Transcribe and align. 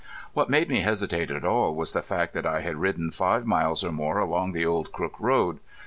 What 0.33 0.49
made 0.49 0.67
me 0.67 0.79
hesitate 0.79 1.29
at 1.29 1.45
all 1.45 1.75
was 1.75 1.93
the 1.93 2.01
fact 2.01 2.33
that 2.33 2.43
I 2.43 2.61
had 2.61 2.77
ridden 2.81 3.11
five 3.11 3.45
miles 3.45 3.83
or 3.83 3.91
more 3.91 4.17
along 4.17 4.53
the 4.53 4.65
old 4.65 4.91
Crook 4.91 5.13
road. 5.19 5.59